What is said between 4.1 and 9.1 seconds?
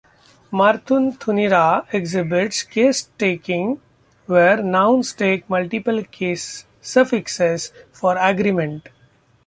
where nouns take multiple case suffixes for agreement.